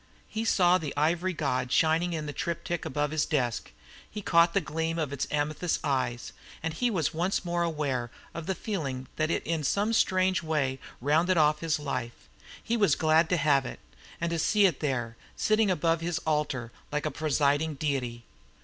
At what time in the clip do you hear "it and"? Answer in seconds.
13.63-14.31